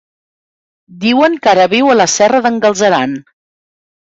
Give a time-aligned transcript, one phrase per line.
[1.03, 3.15] Diuen que ara viu a la Serra d'en Galceran.